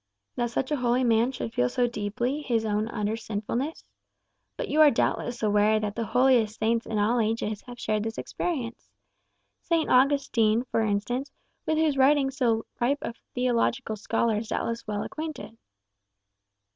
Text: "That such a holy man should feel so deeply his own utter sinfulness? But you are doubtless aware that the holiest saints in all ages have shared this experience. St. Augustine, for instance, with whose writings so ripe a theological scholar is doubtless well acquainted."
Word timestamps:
"That 0.35 0.49
such 0.49 0.71
a 0.71 0.77
holy 0.77 1.03
man 1.03 1.31
should 1.31 1.53
feel 1.53 1.69
so 1.69 1.85
deeply 1.85 2.41
his 2.41 2.65
own 2.65 2.87
utter 2.87 3.15
sinfulness? 3.15 3.83
But 4.57 4.67
you 4.67 4.81
are 4.81 4.89
doubtless 4.89 5.43
aware 5.43 5.79
that 5.79 5.95
the 5.95 6.05
holiest 6.07 6.57
saints 6.57 6.87
in 6.87 6.97
all 6.97 7.19
ages 7.19 7.61
have 7.67 7.79
shared 7.79 8.01
this 8.01 8.17
experience. 8.17 8.89
St. 9.61 9.91
Augustine, 9.91 10.63
for 10.71 10.81
instance, 10.81 11.31
with 11.67 11.77
whose 11.77 11.99
writings 11.99 12.35
so 12.35 12.65
ripe 12.79 12.97
a 13.03 13.13
theological 13.35 13.95
scholar 13.95 14.37
is 14.37 14.47
doubtless 14.49 14.87
well 14.87 15.03
acquainted." 15.03 15.55